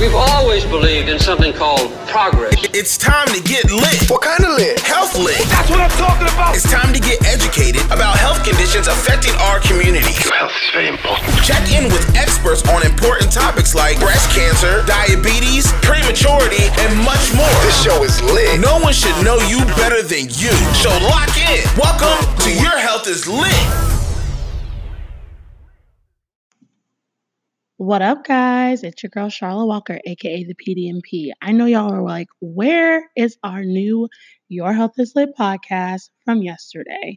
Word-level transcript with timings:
We've 0.00 0.16
always 0.16 0.64
believed 0.64 1.10
in 1.10 1.18
something 1.18 1.52
called 1.52 1.92
progress. 2.08 2.56
It's 2.72 2.96
time 2.96 3.28
to 3.36 3.40
get 3.44 3.68
lit. 3.68 4.08
What 4.08 4.22
kind 4.24 4.40
of 4.48 4.56
lit? 4.56 4.80
Health 4.80 5.12
lit. 5.12 5.36
That's 5.52 5.68
what 5.68 5.76
I'm 5.76 5.92
talking 6.00 6.24
about. 6.24 6.56
It's 6.56 6.64
time 6.64 6.94
to 6.96 7.00
get 7.04 7.20
educated 7.28 7.84
about 7.92 8.16
health 8.16 8.40
conditions 8.40 8.88
affecting 8.88 9.36
our 9.44 9.60
community. 9.60 10.08
Your 10.24 10.32
health 10.32 10.56
is 10.56 10.70
very 10.72 10.88
important. 10.88 11.28
Check 11.44 11.68
in 11.68 11.84
with 11.92 12.00
experts 12.16 12.64
on 12.72 12.80
important 12.80 13.28
topics 13.30 13.74
like 13.74 14.00
breast 14.00 14.32
cancer, 14.32 14.80
diabetes, 14.88 15.68
prematurity, 15.84 16.72
and 16.80 16.96
much 17.04 17.36
more. 17.36 17.52
This 17.60 17.76
show 17.84 18.00
is 18.00 18.24
lit. 18.24 18.56
No 18.56 18.80
one 18.80 18.96
should 18.96 19.12
know 19.20 19.36
you 19.52 19.60
better 19.76 20.00
than 20.00 20.32
you. 20.32 20.56
So 20.80 20.88
lock 21.12 21.28
in. 21.36 21.60
Welcome 21.76 22.24
to 22.48 22.48
Your 22.56 22.72
Health 22.80 23.04
is 23.04 23.28
Lit. 23.28 23.99
What 27.80 28.02
up, 28.02 28.24
guys? 28.24 28.82
It's 28.82 29.02
your 29.02 29.08
girl 29.08 29.30
Charlotte 29.30 29.64
Walker, 29.64 29.98
aka 30.04 30.44
the 30.44 30.54
PDMP. 30.54 31.30
I 31.40 31.52
know 31.52 31.64
y'all 31.64 31.90
are 31.90 32.02
like, 32.02 32.28
where 32.42 33.08
is 33.16 33.38
our 33.42 33.64
new 33.64 34.06
Your 34.50 34.74
Health 34.74 34.92
is 34.98 35.14
Lit 35.16 35.30
podcast 35.34 36.10
from 36.26 36.42
yesterday? 36.42 37.16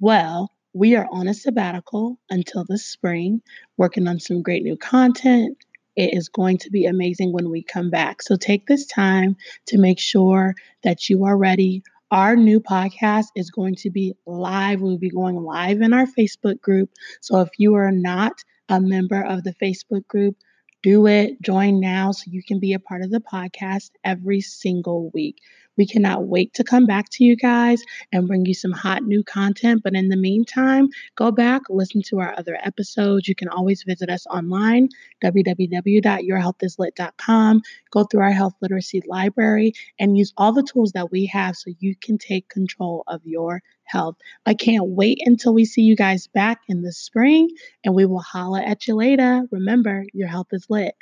Well, 0.00 0.50
we 0.72 0.96
are 0.96 1.06
on 1.12 1.28
a 1.28 1.32
sabbatical 1.32 2.18
until 2.28 2.64
the 2.64 2.76
spring, 2.76 3.40
working 3.76 4.08
on 4.08 4.18
some 4.18 4.42
great 4.42 4.64
new 4.64 4.76
content. 4.76 5.56
It 5.94 6.12
is 6.12 6.28
going 6.28 6.58
to 6.58 6.70
be 6.70 6.86
amazing 6.86 7.32
when 7.32 7.48
we 7.48 7.62
come 7.62 7.88
back. 7.88 8.20
So 8.22 8.34
take 8.34 8.66
this 8.66 8.86
time 8.86 9.36
to 9.66 9.78
make 9.78 10.00
sure 10.00 10.56
that 10.82 11.08
you 11.08 11.24
are 11.24 11.36
ready. 11.38 11.84
Our 12.10 12.34
new 12.34 12.58
podcast 12.58 13.26
is 13.36 13.52
going 13.52 13.76
to 13.76 13.90
be 13.90 14.14
live. 14.26 14.80
We'll 14.80 14.98
be 14.98 15.10
going 15.10 15.36
live 15.36 15.80
in 15.82 15.92
our 15.92 16.06
Facebook 16.06 16.60
group. 16.60 16.90
So 17.20 17.42
if 17.42 17.50
you 17.58 17.76
are 17.76 17.92
not 17.92 18.32
a 18.70 18.80
member 18.80 19.22
of 19.24 19.44
the 19.44 19.54
Facebook 19.62 20.08
group, 20.08 20.36
do 20.82 21.06
it. 21.06 21.40
Join 21.42 21.78
now 21.80 22.12
so 22.12 22.30
you 22.30 22.42
can 22.42 22.58
be 22.58 22.72
a 22.72 22.80
part 22.80 23.02
of 23.02 23.10
the 23.10 23.20
podcast 23.20 23.90
every 24.04 24.40
single 24.40 25.10
week. 25.12 25.42
We 25.76 25.86
cannot 25.86 26.26
wait 26.26 26.52
to 26.54 26.64
come 26.64 26.84
back 26.84 27.08
to 27.12 27.22
you 27.24 27.36
guys 27.36 27.80
and 28.12 28.26
bring 28.28 28.44
you 28.44 28.52
some 28.52 28.72
hot 28.72 29.04
new 29.04 29.24
content. 29.24 29.80
But 29.82 29.94
in 29.94 30.10
the 30.10 30.16
meantime, 30.16 30.88
go 31.16 31.30
back, 31.30 31.62
listen 31.70 32.02
to 32.08 32.20
our 32.20 32.38
other 32.38 32.58
episodes. 32.62 33.26
You 33.28 33.34
can 33.34 33.48
always 33.48 33.82
visit 33.84 34.10
us 34.10 34.26
online, 34.26 34.90
www.yourhealthislit.com. 35.24 37.62
Go 37.90 38.04
through 38.04 38.20
our 38.20 38.30
health 38.30 38.52
literacy 38.60 39.00
library 39.06 39.72
and 39.98 40.18
use 40.18 40.34
all 40.36 40.52
the 40.52 40.62
tools 40.62 40.92
that 40.92 41.10
we 41.10 41.24
have 41.26 41.56
so 41.56 41.70
you 41.78 41.96
can 41.96 42.18
take 42.18 42.50
control 42.50 43.02
of 43.06 43.22
your 43.24 43.62
health. 43.90 44.16
I 44.46 44.54
can't 44.54 44.86
wait 44.86 45.18
until 45.24 45.52
we 45.52 45.64
see 45.64 45.82
you 45.82 45.96
guys 45.96 46.28
back 46.28 46.60
in 46.68 46.82
the 46.82 46.92
spring 46.92 47.48
and 47.84 47.94
we 47.94 48.06
will 48.06 48.20
holla 48.20 48.62
at 48.62 48.86
you 48.86 48.94
later. 48.94 49.42
Remember, 49.50 50.04
your 50.12 50.28
health 50.28 50.48
is 50.52 50.69
lit. 50.70 50.94